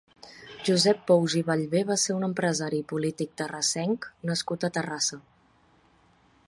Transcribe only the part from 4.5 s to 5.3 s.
a Terrassa.